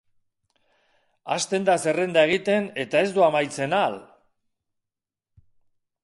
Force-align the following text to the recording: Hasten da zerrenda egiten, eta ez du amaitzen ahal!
Hasten 1.33 1.67
da 1.67 1.75
zerrenda 1.83 2.23
egiten, 2.29 2.65
eta 2.83 3.03
ez 3.07 3.11
du 3.17 3.25
amaitzen 3.25 3.75
ahal! 3.81 3.99